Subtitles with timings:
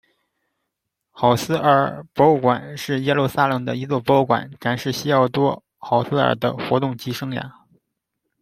[1.11, 7.51] 赫茨尔博物馆是耶路撒冷的一座博物馆，展示西奥多·赫茨尔的活动及生涯。